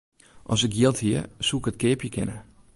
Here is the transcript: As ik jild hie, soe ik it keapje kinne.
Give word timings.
As 0.53 0.63
ik 0.67 0.73
jild 0.79 0.99
hie, 1.03 1.21
soe 1.47 1.59
ik 1.61 1.69
it 1.71 1.79
keapje 1.81 2.09
kinne. 2.15 2.37